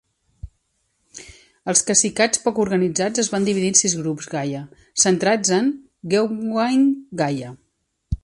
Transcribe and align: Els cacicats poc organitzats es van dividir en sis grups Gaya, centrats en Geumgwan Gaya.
Els 1.73 1.83
cacicats 1.89 2.41
poc 2.45 2.61
organitzats 2.63 3.23
es 3.25 3.29
van 3.35 3.45
dividir 3.49 3.69
en 3.73 3.77
sis 3.81 3.95
grups 4.01 4.31
Gaya, 4.33 4.61
centrats 5.05 5.53
en 5.61 5.71
Geumgwan 6.15 6.89
Gaya. 7.23 7.53